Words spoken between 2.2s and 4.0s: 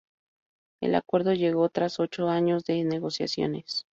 años de negociaciones.